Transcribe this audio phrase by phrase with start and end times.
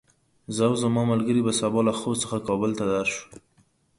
[0.55, 3.23] زه او زما ملګري به سبا ته له خوست څخه کابل ته درشو.